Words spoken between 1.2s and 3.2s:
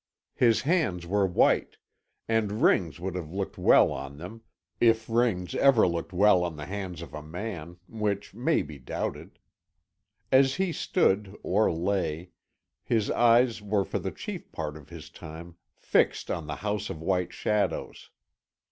white, and rings would